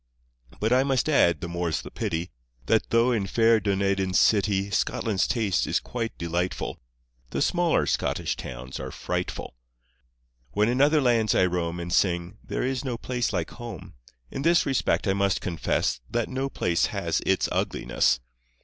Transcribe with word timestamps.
But 0.59 0.73
I 0.73 0.81
must 0.83 1.07
add 1.07 1.41
(the 1.41 1.47
more's 1.47 1.83
the 1.83 1.91
pity) 1.91 2.31
That 2.65 2.89
though 2.89 3.11
in 3.11 3.27
fair 3.27 3.59
Dunedin's 3.59 4.19
city 4.19 4.71
Scotland's 4.71 5.27
taste 5.27 5.67
is 5.67 5.79
quite 5.79 6.17
delightful, 6.17 6.79
The 7.29 7.39
smaller 7.39 7.85
Scottish 7.85 8.35
towns 8.35 8.79
are 8.79 8.89
frightful. 8.89 9.53
When 10.53 10.69
in 10.69 10.81
other 10.81 11.01
lands 11.01 11.35
I 11.35 11.45
roam 11.45 11.79
And 11.79 11.93
sing 11.93 12.39
"There 12.43 12.63
is 12.63 12.83
no 12.83 12.97
place 12.97 13.31
like 13.31 13.51
home." 13.51 13.93
In 14.31 14.41
this 14.41 14.65
respect 14.65 15.07
I 15.07 15.13
must 15.13 15.39
confess 15.39 16.01
That 16.09 16.27
no 16.29 16.49
place 16.49 16.87
has 16.87 17.21
its 17.23 17.47
ugliness. 17.51 18.21